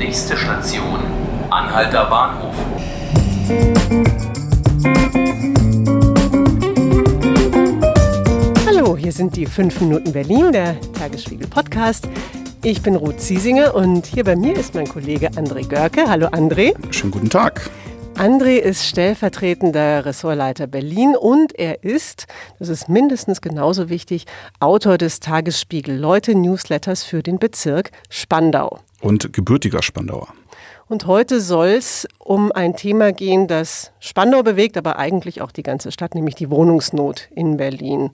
Nächste 0.00 0.34
Station, 0.34 0.98
Anhalter 1.50 2.06
Bahnhof. 2.06 2.54
Hallo, 8.66 8.96
hier 8.96 9.12
sind 9.12 9.36
die 9.36 9.44
5 9.44 9.82
Minuten 9.82 10.12
Berlin, 10.12 10.52
der 10.52 10.80
Tagesspiegel 10.98 11.46
Podcast. 11.48 12.08
Ich 12.64 12.80
bin 12.80 12.96
Ruth 12.96 13.20
Ziesinger 13.20 13.74
und 13.74 14.06
hier 14.06 14.24
bei 14.24 14.36
mir 14.36 14.56
ist 14.56 14.74
mein 14.74 14.88
Kollege 14.88 15.28
André 15.32 15.68
Görke. 15.68 16.08
Hallo 16.08 16.28
André. 16.28 16.72
Schönen 16.90 17.12
guten 17.12 17.28
Tag. 17.28 17.68
André 18.20 18.58
ist 18.58 18.84
stellvertretender 18.84 20.04
Ressortleiter 20.04 20.66
Berlin 20.66 21.16
und 21.18 21.58
er 21.58 21.84
ist, 21.84 22.26
das 22.58 22.68
ist 22.68 22.86
mindestens 22.86 23.40
genauso 23.40 23.88
wichtig, 23.88 24.26
Autor 24.58 24.98
des 24.98 25.20
Tagesspiegel 25.20 25.96
Leute 25.96 26.34
Newsletters 26.34 27.02
für 27.02 27.22
den 27.22 27.38
Bezirk 27.38 27.92
Spandau. 28.10 28.80
Und 29.00 29.32
gebürtiger 29.32 29.80
Spandauer. 29.80 30.28
Und 30.86 31.06
heute 31.06 31.40
soll 31.40 31.68
es 31.68 32.06
um 32.18 32.52
ein 32.52 32.76
Thema 32.76 33.14
gehen, 33.14 33.48
das 33.48 33.90
Spandau 34.00 34.42
bewegt, 34.42 34.76
aber 34.76 34.98
eigentlich 34.98 35.40
auch 35.40 35.50
die 35.50 35.62
ganze 35.62 35.90
Stadt, 35.90 36.14
nämlich 36.14 36.34
die 36.34 36.50
Wohnungsnot 36.50 37.30
in 37.34 37.56
Berlin. 37.56 38.10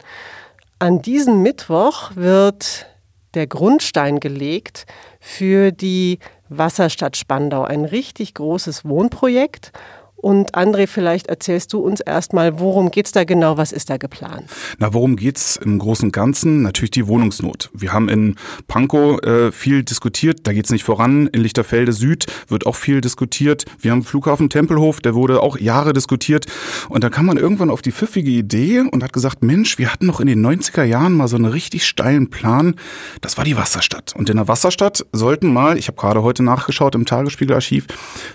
An 0.79 1.03
diesem 1.03 1.43
Mittwoch 1.43 2.13
wird 2.15 2.87
der 3.35 3.49
Grundstein 3.49 4.21
gelegt 4.21 4.87
für 5.19 5.73
die 5.73 6.21
Wasserstadt 6.49 7.17
Spandau, 7.17 7.65
ein 7.65 7.85
richtig 7.85 8.35
großes 8.35 8.85
Wohnprojekt. 8.85 9.73
Und 10.17 10.55
André, 10.55 10.87
vielleicht 10.87 11.27
erzählst 11.27 11.73
du 11.75 11.79
uns 11.79 12.01
erstmal, 12.01 12.59
worum 12.59 12.91
geht 12.91 13.07
es 13.07 13.13
da 13.13 13.25
genau, 13.25 13.59
was 13.59 13.71
ist 13.71 13.91
da 13.91 13.97
geplant? 13.99 14.45
Na, 14.79 14.95
worum 14.95 15.15
geht 15.15 15.37
es 15.37 15.57
im 15.57 15.79
Großen 15.79 16.07
und 16.07 16.13
Ganzen? 16.13 16.63
Natürlich 16.63 16.91
die 16.91 17.07
Wohnungsnot. 17.07 17.71
Wir 17.75 17.93
haben 17.93 18.09
in 18.09 18.35
Pankow 18.67 19.23
äh, 19.23 19.53
viel 19.53 19.85
diskutiert, 19.85 20.41
da 20.45 20.53
geht 20.53 20.65
es 20.65 20.71
nicht 20.73 20.85
voran. 20.85 21.29
In 21.29 21.43
Lichterfelde 21.43 21.93
Süd 21.93 22.27
wird 22.49 22.67
auch 22.67 22.77
viel 22.77 23.03
diskutiert. 23.03 23.67
Wir 23.79 23.93
haben 23.93 24.05
Flughafen 24.05 24.49
Tempelhof, 24.49 25.01
der 25.01 25.15
wurde 25.15 25.43
auch 25.43 25.59
Jahre 25.59 25.93
diskutiert. 25.93 26.47
Und 26.89 27.05
da 27.05 27.11
kam 27.11 27.27
man 27.27 27.37
irgendwann 27.37 27.71
auf 27.71 27.83
die 27.83 27.93
pfiffige 27.93 28.31
Idee 28.31 28.81
und 28.81 29.05
hat 29.05 29.13
gesagt, 29.13 29.45
Mensch, 29.45 29.79
wir 29.79 29.93
hatten 29.93 30.07
noch 30.07 30.21
in 30.21 30.27
den 30.27 30.45
90er 30.45 30.83
Jahren 30.83 31.13
mal 31.13 31.29
so 31.29 31.37
einen 31.37 31.45
richtig 31.45 31.87
steilen 31.87 32.31
Plan. 32.31 32.75
Das 33.21 33.37
war 33.37 33.45
die 33.45 33.57
Wasserstadt. 33.57 34.15
Und 34.17 34.29
in 34.29 34.39
der 34.39 34.49
Wasserstadt 34.49 35.07
sollten 35.13 35.53
mal, 35.53 35.79
ich 35.79 35.87
habe 35.87 36.01
gerade 36.01 36.25
heute 36.25 36.43
nachgeschaut 36.43 36.97
im 36.97 37.05
Tagesspiegelarchiv, 37.05 37.87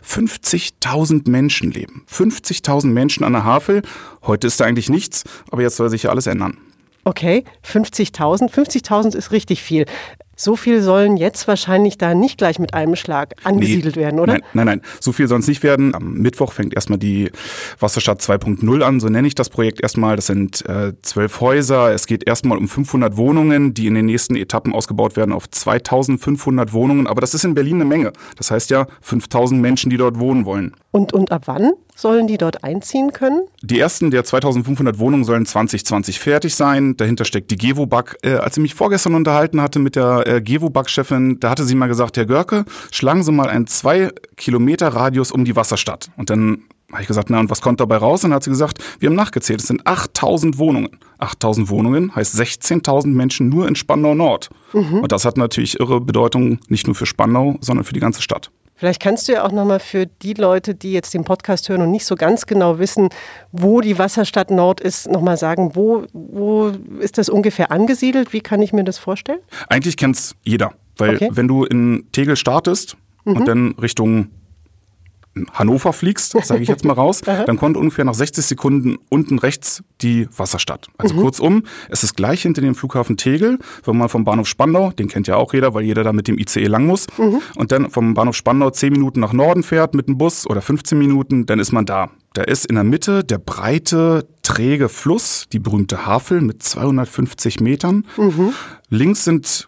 50.000 0.08 1.30
Menschen 1.30 1.72
leben 1.72 1.81
leben. 1.82 2.06
50.000 2.10 2.88
Menschen 2.88 3.24
an 3.24 3.34
der 3.34 3.44
Havel. 3.44 3.82
Heute 4.24 4.48
ist 4.48 4.60
da 4.60 4.66
eigentlich 4.66 4.90
nichts, 4.90 5.24
aber 5.52 5.62
jetzt 5.62 5.76
soll 5.76 5.90
sich 5.90 6.04
ja 6.04 6.10
alles 6.12 6.28
ändern. 6.28 6.58
Okay, 7.04 7.44
50.000. 7.66 8.52
50.000 8.52 9.16
ist 9.16 9.32
richtig 9.32 9.64
viel. 9.64 9.86
So 10.42 10.56
viel 10.56 10.81
sollen 10.81 11.17
jetzt 11.17 11.47
wahrscheinlich 11.47 12.00
da 12.00 12.16
nicht 12.16 12.39
gleich 12.39 12.58
mit 12.58 12.73
einem 12.73 12.95
Schlag 12.95 13.36
angesiedelt 13.44 13.95
nee, 13.95 14.02
werden, 14.02 14.20
oder? 14.20 14.34
Nein, 14.34 14.44
nein, 14.53 14.66
nein, 14.66 14.81
so 15.00 15.11
viel 15.11 15.28
soll 15.28 15.39
es 15.39 15.48
nicht 15.48 15.61
werden. 15.61 15.94
Am 15.94 16.14
Mittwoch 16.14 16.52
fängt 16.52 16.73
erstmal 16.73 16.98
die 16.98 17.30
Wasserstadt 17.80 18.22
2.0 18.22 18.81
an, 18.81 19.00
so 19.00 19.08
nenne 19.08 19.28
ich 19.28 19.36
das 19.36 19.52
Projekt 19.52 19.83
erstmal. 19.83 20.16
Das 20.16 20.25
sind 20.25 20.67
äh, 20.67 20.94
zwölf 21.03 21.42
Häuser. 21.42 21.94
Es 21.94 22.08
geht 22.08 22.28
erstmal 22.28 22.58
um 22.58 22.67
500 22.67 23.17
Wohnungen, 23.17 23.75
die 23.75 23.86
in 23.86 23.94
den 23.94 24.08
nächsten 24.08 24.36
Etappen 24.36 24.73
ausgebaut 24.73 25.16
werden 25.16 25.31
auf 25.31 25.48
2500 25.48 26.73
Wohnungen. 26.73 27.05
Aber 27.05 27.22
das 27.22 27.36
ist 27.36 27.44
in 27.44 27.53
Berlin 27.53 27.76
eine 27.76 27.86
Menge. 27.86 28.11
Das 28.36 28.50
heißt 28.50 28.72
ja 28.72 28.88
5000 29.02 29.61
Menschen, 29.61 29.92
die 29.92 29.98
dort 29.98 30.17
wohnen 30.17 30.45
wollen. 30.45 30.73
Und, 30.89 31.14
und 31.14 31.31
ab 31.31 31.44
wann 31.45 31.73
sollen 31.95 32.28
die 32.28 32.38
dort 32.38 32.64
einziehen 32.64 33.14
können? 33.14 33.44
Die 33.61 33.80
ersten 33.80 34.11
der 34.11 34.23
2500 34.23 35.00
Wohnungen 35.00 35.23
sollen 35.23 35.45
2020 35.45 36.20
fertig 36.20 36.55
sein. 36.55 36.98
Dahinter 36.98 37.26
steckt 37.26 37.52
die 37.52 37.58
Gewobag. 37.58 38.17
Äh, 38.23 38.33
als 38.33 38.58
ich 38.58 38.61
mich 38.61 38.76
vorgestern 38.76 39.16
unterhalten 39.16 39.61
hatte 39.61 39.80
mit 39.80 39.95
der 39.95 40.26
äh, 40.32 40.42
Gewobag-Chefin, 40.42 41.40
da 41.40 41.50
hatte 41.50 41.64
sie 41.64 41.76
mal 41.76 41.88
gesagt, 41.88 42.18
Herr 42.18 42.26
Görke, 42.26 42.66
schlagen 42.92 43.24
Sie 43.24 43.32
mal 43.32 43.50
einen 43.50 43.68
zwei 43.68 44.12
Kilometer 44.38 44.90
Radius 44.90 45.32
um 45.32 45.46
die 45.46 45.56
Wasserstadt. 45.56 46.10
Und 46.18 46.30
dann 46.30 46.64
habe 46.92 47.04
ich 47.04 47.08
gesagt, 47.08 47.30
na 47.30 47.40
und 47.40 47.50
was 47.50 47.62
kommt 47.62 47.80
dabei 47.80 47.98
raus? 47.98 48.23
Und 48.23 48.32
dann 48.32 48.36
hat 48.36 48.44
sie 48.44 48.50
gesagt, 48.50 48.80
wir 49.00 49.10
haben 49.10 49.16
nachgezählt, 49.16 49.62
es 49.62 49.68
sind 49.68 49.86
8000 49.88 50.58
Wohnungen. 50.58 51.00
8000 51.20 51.70
Wohnungen 51.70 52.14
heißt 52.16 52.36
16.000 52.36 53.08
Menschen 53.08 53.50
nur 53.50 53.67
in 53.67 53.76
Spandau 53.76 54.14
Nord. 54.14 54.50
Mhm. 54.73 55.00
Und 55.00 55.11
das 55.11 55.23
hat 55.23 55.38
natürlich 55.38 55.80
irre 55.80 56.02
Bedeutung, 56.02 56.60
nicht 56.67 56.88
nur 56.88 56.95
für 56.95 57.05
Spandau, 57.05 57.58
sondern 57.61 57.86
für 57.86 57.94
die 57.94 58.00
ganze 58.00 58.22
Stadt. 58.22 58.52
Vielleicht 58.81 58.99
kannst 58.99 59.27
du 59.27 59.33
ja 59.33 59.43
auch 59.43 59.52
nochmal 59.52 59.80
für 59.80 60.08
die 60.08 60.33
Leute, 60.33 60.73
die 60.73 60.92
jetzt 60.92 61.14
den 61.14 61.23
Podcast 61.23 61.69
hören 61.69 61.83
und 61.83 61.92
nicht 61.92 62.03
so 62.03 62.15
ganz 62.15 62.47
genau 62.47 62.80
wissen, 62.80 63.09
wo 63.52 63.80
die 63.80 63.99
Wasserstadt 63.99 64.49
Nord 64.49 64.81
ist, 64.81 65.08
nochmal 65.08 65.37
sagen, 65.37 65.75
wo, 65.75 66.05
wo 66.14 66.71
ist 66.99 67.19
das 67.19 67.30
ungefähr 67.30 67.69
angesiedelt? 67.69 68.33
Wie 68.33 68.42
kann 68.42 68.59
ich 68.59 68.73
mir 68.73 68.83
das 68.83 68.97
vorstellen? 68.97 69.37
Eigentlich 69.69 69.97
kennt 69.97 70.15
es 70.15 70.36
jeder. 70.42 70.73
Weil 70.97 71.17
okay. 71.17 71.30
wenn 71.31 71.47
du 71.47 71.64
in 71.64 72.08
Tegel 72.11 72.36
startest 72.36 72.97
mhm. 73.23 73.36
und 73.36 73.47
dann 73.47 73.75
Richtung 73.80 74.30
Hannover 75.53 75.93
fliegst, 75.93 76.36
sage 76.43 76.61
ich 76.61 76.67
jetzt 76.67 76.83
mal 76.83 76.93
raus, 76.93 77.21
dann 77.45 77.58
kommt 77.58 77.77
ungefähr 77.77 78.03
nach 78.03 78.14
60 78.14 78.45
Sekunden 78.45 78.97
unten 79.09 79.39
rechts 79.39 79.81
die 80.02 80.27
Wasserstadt. 80.36 80.87
Also 80.97 81.15
mhm. 81.15 81.21
kurzum, 81.21 81.64
es 81.89 82.03
ist 82.03 82.15
gleich 82.15 82.42
hinter 82.42 82.61
dem 82.61 82.75
Flughafen 82.75 83.15
Tegel, 83.15 83.59
wenn 83.86 83.97
man 83.97 84.09
vom 84.09 84.25
Bahnhof 84.25 84.47
Spandau, 84.47 84.92
den 84.92 85.08
kennt 85.08 85.27
ja 85.27 85.37
auch 85.37 85.53
jeder, 85.53 85.73
weil 85.73 85.83
jeder 85.83 86.03
da 86.03 86.11
mit 86.11 86.27
dem 86.27 86.37
ICE 86.37 86.65
lang 86.65 86.86
muss, 86.86 87.08
mhm. 87.17 87.42
und 87.55 87.71
dann 87.71 87.89
vom 87.89 88.14
Bahnhof 88.14 88.36
Spandau 88.36 88.69
10 88.69 88.92
Minuten 88.92 89.21
nach 89.21 89.33
Norden 89.33 89.64
fährt 89.64 89.93
mit 89.93 90.08
dem 90.08 90.17
Bus 90.17 90.45
oder 90.47 90.61
15 90.61 90.97
Minuten, 90.97 91.45
dann 91.45 91.59
ist 91.59 91.71
man 91.71 91.86
da. 91.86 92.09
Da 92.33 92.43
ist 92.43 92.65
in 92.65 92.75
der 92.75 92.83
Mitte 92.83 93.23
der 93.23 93.37
breite, 93.37 94.27
träge 94.42 94.89
Fluss, 94.89 95.48
die 95.52 95.59
berühmte 95.59 96.05
Havel 96.05 96.42
mit 96.42 96.63
250 96.63 97.59
Metern. 97.59 98.05
Mhm. 98.17 98.53
Links 98.89 99.25
sind 99.25 99.67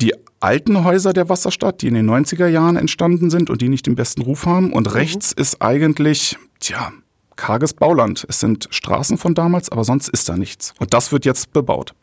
die 0.00 0.14
alten 0.40 0.84
Häuser 0.84 1.12
der 1.12 1.28
Wasserstadt, 1.28 1.82
die 1.82 1.88
in 1.88 1.94
den 1.94 2.10
90er 2.10 2.46
Jahren 2.46 2.76
entstanden 2.76 3.30
sind 3.30 3.50
und 3.50 3.60
die 3.60 3.68
nicht 3.68 3.86
den 3.86 3.94
besten 3.94 4.22
Ruf 4.22 4.46
haben. 4.46 4.72
Und 4.72 4.86
mhm. 4.86 4.92
rechts 4.92 5.32
ist 5.32 5.62
eigentlich, 5.62 6.36
tja, 6.58 6.92
karges 7.36 7.74
Bauland. 7.74 8.26
Es 8.28 8.40
sind 8.40 8.68
Straßen 8.70 9.18
von 9.18 9.34
damals, 9.34 9.70
aber 9.70 9.84
sonst 9.84 10.08
ist 10.08 10.28
da 10.28 10.36
nichts. 10.36 10.74
Und 10.78 10.94
das 10.94 11.12
wird 11.12 11.24
jetzt 11.24 11.52
bebaut. 11.52 11.94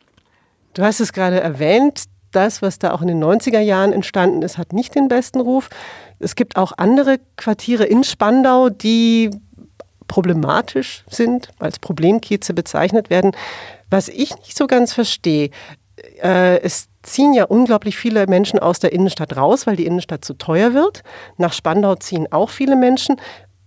Du 0.74 0.84
hast 0.84 1.00
es 1.00 1.12
gerade 1.12 1.40
erwähnt, 1.40 2.03
das, 2.31 2.62
was 2.62 2.78
da 2.78 2.92
auch 2.92 3.02
in 3.02 3.08
den 3.08 3.24
90er 3.24 3.59
Jahren 3.59 3.94
entstanden 3.94 4.42
ist, 4.42 4.58
hat 4.58 4.74
nicht 4.74 4.96
den 4.96 5.08
besten 5.08 5.40
Ruf. 5.40 5.69
Es 6.19 6.36
gibt 6.36 6.58
auch 6.58 6.74
andere 6.78 7.19
Quartiere 7.36 7.86
in 7.86 8.04
Spandau, 8.04 8.69
die 8.69 9.31
problematisch 10.08 11.04
sind, 11.09 11.50
als 11.59 11.80
Problemkieze 11.80 12.54
bezeichnet 12.54 13.09
werden. 13.09 13.31
Was 13.90 14.08
ich 14.08 14.36
nicht 14.38 14.58
so 14.58 14.68
ganz 14.68 14.94
verstehe, 14.94 15.50
äh, 16.22 16.59
es 16.62 16.88
ziehen 17.07 17.34
ja 17.34 17.45
unglaublich 17.45 17.97
viele 17.97 18.28
Menschen 18.28 18.59
aus 18.59 18.79
der 18.79 18.91
Innenstadt 18.91 19.35
raus, 19.35 19.66
weil 19.66 19.75
die 19.75 19.85
Innenstadt 19.85 20.23
zu 20.23 20.34
teuer 20.34 20.73
wird. 20.73 21.03
Nach 21.38 21.53
Spandau 21.53 21.95
ziehen 21.95 22.28
auch 22.31 22.50
viele 22.50 22.75
Menschen. 22.75 23.16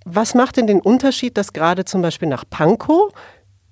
Was 0.05 0.35
macht 0.35 0.57
denn 0.57 0.67
den 0.67 0.81
Unterschied, 0.81 1.37
dass 1.37 1.53
gerade 1.53 1.85
zum 1.85 2.03
Beispiel 2.03 2.29
nach 2.29 2.45
Pankow 2.49 3.13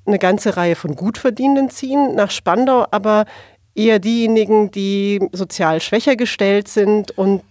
eine 0.07 0.19
ganze 0.19 0.57
Reihe 0.57 0.75
von 0.75 0.97
Gutverdienenden 0.97 1.71
ziehen, 1.71 2.15
nach 2.15 2.31
Spandau 2.31 2.87
aber 2.91 3.27
eher 3.75 3.99
diejenigen, 3.99 4.71
die 4.71 5.21
sozial 5.33 5.81
schwächer 5.81 6.17
gestellt 6.17 6.69
sind? 6.69 7.17
Und 7.17 7.43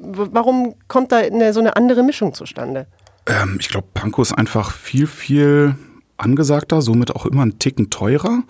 warum 0.00 0.74
kommt 0.88 1.12
da 1.12 1.18
eine, 1.18 1.52
so 1.52 1.60
eine 1.60 1.76
andere 1.76 2.02
Mischung 2.02 2.34
zustande? 2.34 2.86
Ähm, 3.26 3.58
ich 3.60 3.68
glaube, 3.68 3.88
Pankow 3.92 4.22
ist 4.22 4.32
einfach 4.32 4.72
viel, 4.72 5.06
viel 5.06 5.76
angesagter, 6.16 6.82
somit 6.82 7.14
auch 7.14 7.26
immer 7.26 7.42
einen 7.42 7.58
Ticken 7.58 7.90
teurer. 7.90 8.42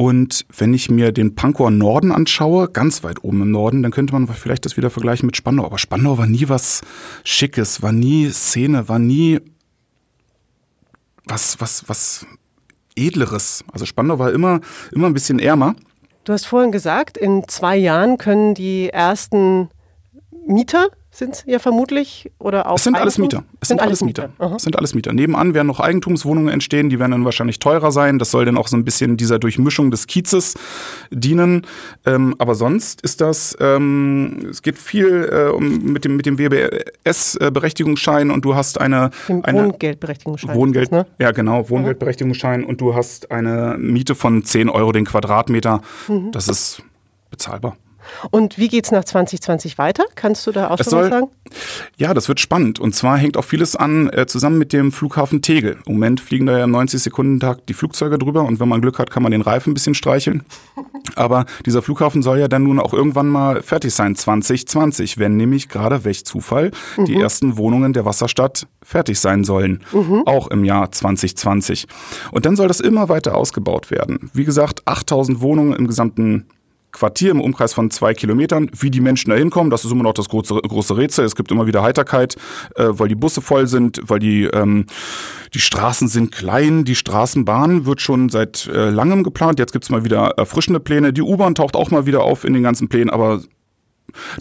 Und 0.00 0.46
wenn 0.56 0.74
ich 0.74 0.88
mir 0.92 1.10
den 1.10 1.34
Pankower 1.34 1.72
Norden 1.72 2.12
anschaue, 2.12 2.68
ganz 2.68 3.02
weit 3.02 3.24
oben 3.24 3.42
im 3.42 3.50
Norden, 3.50 3.82
dann 3.82 3.90
könnte 3.90 4.12
man 4.12 4.28
vielleicht 4.28 4.64
das 4.64 4.76
wieder 4.76 4.90
vergleichen 4.90 5.26
mit 5.26 5.36
Spandau. 5.36 5.64
Aber 5.64 5.76
Spandau 5.76 6.16
war 6.18 6.28
nie 6.28 6.48
was 6.48 6.82
Schickes, 7.24 7.82
war 7.82 7.90
nie 7.90 8.30
Szene, 8.30 8.88
war 8.88 9.00
nie 9.00 9.40
was, 11.24 11.60
was, 11.60 11.88
was 11.88 12.26
Edleres. 12.94 13.64
Also 13.72 13.86
Spandau 13.86 14.20
war 14.20 14.32
immer, 14.32 14.60
immer 14.92 15.08
ein 15.08 15.14
bisschen 15.14 15.40
ärmer. 15.40 15.74
Du 16.22 16.32
hast 16.32 16.44
vorhin 16.44 16.70
gesagt, 16.70 17.18
in 17.18 17.48
zwei 17.48 17.76
Jahren 17.76 18.18
können 18.18 18.54
die 18.54 18.90
ersten 18.90 19.68
Mieter 20.46 20.90
sind 21.18 21.34
es 21.34 21.44
ja 21.46 21.58
vermutlich 21.58 22.30
oder 22.38 22.70
auch. 22.70 22.76
Es 22.76 22.84
sind 22.84 22.96
alles 22.96 23.18
Mieter. 23.18 23.44
Es 23.60 23.68
sind, 23.68 23.78
sind 23.78 23.86
alles 23.86 24.00
Mieter. 24.02 24.28
Mieter. 24.28 24.56
Es 24.56 24.62
sind 24.62 24.76
alles 24.76 24.94
Mieter. 24.94 25.12
Nebenan 25.12 25.52
werden 25.52 25.66
noch 25.66 25.80
Eigentumswohnungen 25.80 26.52
entstehen, 26.52 26.88
die 26.90 26.98
werden 26.98 27.10
dann 27.10 27.24
wahrscheinlich 27.24 27.58
teurer 27.58 27.90
sein. 27.90 28.18
Das 28.18 28.30
soll 28.30 28.44
dann 28.44 28.56
auch 28.56 28.68
so 28.68 28.76
ein 28.76 28.84
bisschen 28.84 29.16
dieser 29.16 29.38
Durchmischung 29.38 29.90
des 29.90 30.06
Kiezes 30.06 30.54
dienen. 31.10 31.66
Ähm, 32.06 32.34
aber 32.38 32.54
sonst 32.54 33.00
ist 33.02 33.20
das, 33.20 33.56
ähm, 33.60 34.46
es 34.48 34.62
geht 34.62 34.78
viel 34.78 35.28
äh, 35.30 35.50
um, 35.50 35.92
mit 35.92 36.04
dem, 36.04 36.16
mit 36.16 36.26
dem 36.26 36.38
WBS-Berechtigungsschein 36.38 38.30
und 38.30 38.44
du 38.44 38.54
hast 38.54 38.80
eine. 38.80 39.10
eine 39.42 39.66
Wohngeldberechtigungsschein. 39.66 40.54
Wohngeld, 40.54 40.92
ne? 40.92 41.06
Ja, 41.18 41.32
genau, 41.32 41.68
Wohngeldberechtigungsschein 41.68 42.64
und 42.64 42.80
du 42.80 42.94
hast 42.94 43.30
eine 43.32 43.76
Miete 43.78 44.14
von 44.14 44.44
10 44.44 44.68
Euro 44.70 44.92
den 44.92 45.04
Quadratmeter. 45.04 45.80
Mhm. 46.06 46.30
Das 46.30 46.46
ist 46.48 46.82
bezahlbar. 47.30 47.76
Und 48.30 48.58
wie 48.58 48.68
geht 48.68 48.84
es 48.84 48.90
nach 48.90 49.04
2020 49.04 49.78
weiter? 49.78 50.04
Kannst 50.14 50.46
du 50.46 50.52
da 50.52 50.70
auch 50.70 50.78
schon 50.78 50.92
was 50.92 51.08
sagen? 51.08 51.28
Ja, 51.96 52.14
das 52.14 52.28
wird 52.28 52.40
spannend. 52.40 52.78
Und 52.78 52.94
zwar 52.94 53.18
hängt 53.18 53.36
auch 53.36 53.44
vieles 53.44 53.76
an 53.76 54.10
äh, 54.10 54.26
zusammen 54.26 54.58
mit 54.58 54.72
dem 54.72 54.92
Flughafen 54.92 55.42
Tegel. 55.42 55.78
Im 55.86 55.94
Moment 55.94 56.20
fliegen 56.20 56.46
da 56.46 56.58
ja 56.58 56.64
im 56.64 56.70
90 56.70 57.02
Sekunden 57.02 57.40
Tag 57.40 57.66
die 57.66 57.74
Flugzeuge 57.74 58.18
drüber 58.18 58.44
und 58.44 58.60
wenn 58.60 58.68
man 58.68 58.80
Glück 58.80 58.98
hat, 58.98 59.10
kann 59.10 59.22
man 59.22 59.32
den 59.32 59.42
Reifen 59.42 59.70
ein 59.70 59.74
bisschen 59.74 59.94
streicheln. 59.94 60.44
Aber 61.14 61.46
dieser 61.64 61.82
Flughafen 61.82 62.22
soll 62.22 62.38
ja 62.38 62.48
dann 62.48 62.64
nun 62.64 62.78
auch 62.78 62.92
irgendwann 62.92 63.28
mal 63.28 63.62
fertig 63.62 63.94
sein, 63.94 64.14
2020, 64.14 65.18
wenn 65.18 65.36
nämlich 65.36 65.68
gerade 65.68 66.04
welch 66.04 66.24
Zufall 66.24 66.70
mhm. 66.96 67.06
die 67.06 67.16
ersten 67.16 67.56
Wohnungen 67.56 67.92
der 67.92 68.04
Wasserstadt 68.04 68.66
fertig 68.82 69.18
sein 69.18 69.44
sollen, 69.44 69.82
mhm. 69.92 70.22
auch 70.26 70.48
im 70.48 70.64
Jahr 70.64 70.90
2020. 70.92 71.86
Und 72.30 72.46
dann 72.46 72.56
soll 72.56 72.68
das 72.68 72.80
immer 72.80 73.08
weiter 73.08 73.36
ausgebaut 73.36 73.90
werden. 73.90 74.30
Wie 74.32 74.44
gesagt, 74.44 74.82
8000 74.86 75.40
Wohnungen 75.40 75.72
im 75.72 75.86
gesamten 75.86 76.46
Quartier 76.92 77.30
im 77.30 77.40
Umkreis 77.40 77.74
von 77.74 77.90
zwei 77.90 78.14
Kilometern. 78.14 78.70
Wie 78.78 78.90
die 78.90 79.00
Menschen 79.00 79.30
da 79.30 79.36
hinkommen, 79.36 79.70
das 79.70 79.84
ist 79.84 79.92
immer 79.92 80.02
noch 80.02 80.14
das 80.14 80.28
große, 80.28 80.54
große 80.54 80.96
Rätsel. 80.96 81.24
Es 81.24 81.36
gibt 81.36 81.50
immer 81.50 81.66
wieder 81.66 81.82
Heiterkeit, 81.82 82.36
äh, 82.76 82.86
weil 82.88 83.08
die 83.08 83.14
Busse 83.14 83.40
voll 83.40 83.66
sind, 83.66 84.00
weil 84.04 84.18
die, 84.18 84.44
ähm, 84.44 84.86
die 85.54 85.60
Straßen 85.60 86.08
sind 86.08 86.32
klein. 86.32 86.84
Die 86.84 86.94
Straßenbahn 86.94 87.86
wird 87.86 88.00
schon 88.00 88.28
seit 88.28 88.66
äh, 88.66 88.90
langem 88.90 89.22
geplant. 89.22 89.58
Jetzt 89.58 89.72
gibt's 89.72 89.90
mal 89.90 90.04
wieder 90.04 90.34
erfrischende 90.36 90.80
Pläne. 90.80 91.12
Die 91.12 91.22
U-Bahn 91.22 91.54
taucht 91.54 91.76
auch 91.76 91.90
mal 91.90 92.06
wieder 92.06 92.22
auf 92.22 92.44
in 92.44 92.54
den 92.54 92.62
ganzen 92.62 92.88
Plänen, 92.88 93.10
aber 93.10 93.42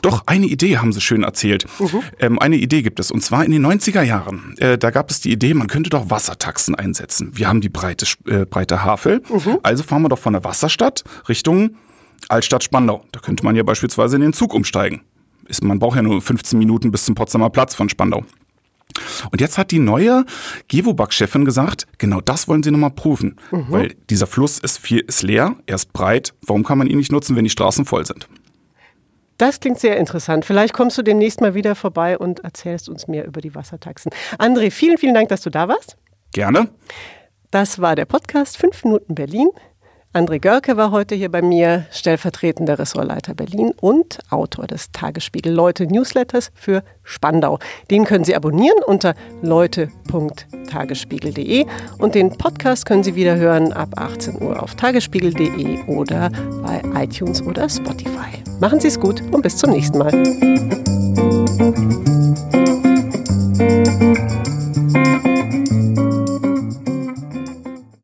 doch, 0.02 0.24
eine 0.26 0.46
Idee 0.46 0.78
haben 0.78 0.94
sie 0.94 1.02
schön 1.02 1.24
erzählt. 1.24 1.66
Mhm. 1.80 2.02
Ähm, 2.20 2.40
eine 2.40 2.56
Idee 2.56 2.82
gibt 2.82 3.00
es. 3.00 3.12
Und 3.12 3.22
zwar 3.22 3.44
in 3.46 3.52
den 3.52 3.66
90er 3.66 4.02
Jahren. 4.02 4.56
Äh, 4.60 4.78
da 4.78 4.92
gab 4.92 5.12
es 5.12 5.20
die 5.20 5.32
Idee, 5.32 5.54
man 5.54 5.68
könnte 5.68 5.90
doch 5.90 6.10
Wassertaxen 6.10 6.76
einsetzen. 6.76 7.32
Wir 7.34 7.48
haben 7.48 7.62
die 7.62 7.70
breite, 7.70 8.06
äh, 8.28 8.46
breite 8.46 8.84
Havel. 8.84 9.22
Mhm. 9.30 9.60
Also 9.64 9.84
fahren 9.84 10.04
wir 10.04 10.10
doch 10.10 10.20
von 10.20 10.34
der 10.34 10.44
Wasserstadt 10.44 11.04
Richtung 11.28 11.76
Altstadt 12.29 12.63
Spandau. 12.63 13.03
Da 13.12 13.19
könnte 13.19 13.44
man 13.44 13.56
ja 13.56 13.63
beispielsweise 13.63 14.15
in 14.15 14.21
den 14.21 14.33
Zug 14.33 14.53
umsteigen. 14.53 15.01
Ist, 15.47 15.63
man 15.63 15.79
braucht 15.79 15.95
ja 15.95 16.01
nur 16.01 16.21
15 16.21 16.59
Minuten 16.59 16.91
bis 16.91 17.06
zum 17.06 17.15
Potsdamer 17.15 17.50
Platz 17.50 17.74
von 17.74 17.89
Spandau. 17.89 18.24
Und 19.31 19.41
jetzt 19.41 19.57
hat 19.57 19.71
die 19.71 19.79
neue 19.79 20.25
Gewobag-Chefin 20.68 21.45
gesagt, 21.45 21.88
genau 21.97 22.21
das 22.21 22.47
wollen 22.47 22.63
sie 22.63 22.71
nochmal 22.71 22.91
prüfen. 22.91 23.38
Mhm. 23.51 23.65
Weil 23.69 23.95
dieser 24.09 24.27
Fluss 24.27 24.59
ist, 24.59 24.79
viel, 24.79 25.00
ist 25.00 25.24
leer, 25.24 25.56
er 25.65 25.75
ist 25.75 25.94
breit. 25.94 26.33
Warum 26.45 26.63
kann 26.63 26.77
man 26.77 26.88
ihn 26.88 26.97
nicht 26.97 27.12
nutzen, 27.12 27.35
wenn 27.35 27.44
die 27.44 27.50
Straßen 27.50 27.85
voll 27.85 28.06
sind? 28.06 28.27
Das 29.38 29.59
klingt 29.59 29.79
sehr 29.79 29.97
interessant. 29.97 30.45
Vielleicht 30.45 30.74
kommst 30.74 30.97
du 30.97 31.03
demnächst 31.03 31.41
mal 31.41 31.53
wieder 31.53 31.75
vorbei 31.75 32.18
und 32.18 32.39
erzählst 32.39 32.89
uns 32.89 33.07
mehr 33.07 33.25
über 33.25 33.39
die 33.39 33.53
Wassertaxen. 33.53 34.12
André, 34.39 34.71
vielen, 34.71 34.97
vielen 34.97 35.13
Dank, 35.13 35.29
dass 35.29 35.41
du 35.41 35.51
da 35.51 35.68
warst. 35.68 35.95
Gerne. 36.33 36.69
Das 37.51 37.79
war 37.79 37.95
der 37.95 38.06
Podcast 38.06 38.57
5 38.57 38.83
Minuten 38.83 39.15
Berlin. 39.15 39.47
André 40.13 40.39
Görke 40.39 40.77
war 40.77 40.92
heute 40.92 41.15
hier 41.15 41.30
bei 41.30 41.42
mir, 41.42 41.86
stellvertretender 41.92 42.80
Ressortleiter 42.80 43.33
Berlin 43.36 43.74
und 43.80 44.19
Autor 44.30 44.65
des 44.65 44.89
Tagesspiegel 44.92 45.54
Leute 45.54 45.86
Newsletters 45.86 46.50
für 46.56 46.81
Spandau. 47.04 47.59
Den 47.92 48.06
können 48.06 48.24
Sie 48.24 48.36
abonnieren 48.36 48.81
unter 48.86 49.13
leute.tagesspiegel.de 49.42 51.65
und 52.00 52.15
den 52.15 52.38
Podcast 52.38 52.86
können 52.86 53.04
Sie 53.04 53.15
wieder 53.15 53.36
hören 53.36 53.74
ab 53.74 53.89
18 53.98 54.42
Uhr 54.42 54.63
auf 54.63 54.75
tagesspiegel.de 54.75 55.83
oder 55.86 56.31
bei 56.63 56.81
iTunes 56.95 57.44
oder 57.44 57.68
Spotify. 57.69 58.42
Machen 58.60 58.80
Sie 58.80 58.88
es 58.88 59.00
gut 59.00 59.21
und 59.31 59.44
bis 59.44 59.57
zum 59.57 59.69
nächsten 59.71 60.00
Mal. 60.00 60.87